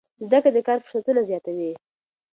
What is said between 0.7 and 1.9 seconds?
فرصتونه زیاتوي.